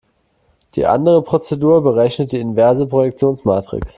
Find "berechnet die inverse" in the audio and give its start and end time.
1.83-2.87